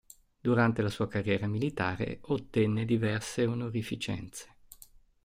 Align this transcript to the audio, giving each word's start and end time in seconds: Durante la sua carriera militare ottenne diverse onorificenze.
Durante 0.41 0.81
la 0.81 0.89
sua 0.89 1.07
carriera 1.07 1.45
militare 1.45 2.17
ottenne 2.23 2.85
diverse 2.85 3.45
onorificenze. 3.45 4.51